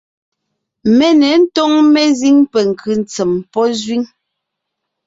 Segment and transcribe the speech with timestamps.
[0.97, 4.03] Mé ně ńtóŋ mezíŋ penkʉ́ ntsèm pɔ́ zẅíŋ.